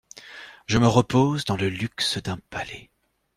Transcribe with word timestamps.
Je 0.65 0.79
me 0.79 0.87
repose 0.87 1.45
dans 1.45 1.57
le 1.57 1.69
luxe 1.69 2.17
d'un 2.17 2.39
palais. 2.49 2.89